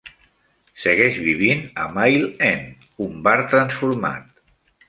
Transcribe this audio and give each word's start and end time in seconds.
Segueix 0.85 1.19
vivint 1.25 1.61
a 1.83 1.87
Mile 1.97 2.31
End, 2.49 2.89
un 3.09 3.23
bar 3.29 3.39
transformat. 3.53 4.29